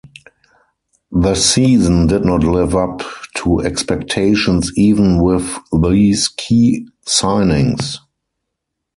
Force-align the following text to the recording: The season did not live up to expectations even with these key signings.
The 1.11 1.35
season 1.35 2.07
did 2.07 2.25
not 2.25 2.43
live 2.43 2.75
up 2.75 3.03
to 3.35 3.59
expectations 3.59 4.71
even 4.75 5.21
with 5.21 5.59
these 5.71 6.27
key 6.27 6.87
signings. 7.05 7.99